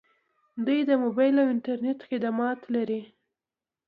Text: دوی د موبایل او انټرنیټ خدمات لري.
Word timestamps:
دوی 0.65 0.79
د 0.89 0.91
موبایل 1.03 1.35
او 1.41 1.47
انټرنیټ 1.53 1.99
خدمات 2.09 2.59
لري. 2.75 3.01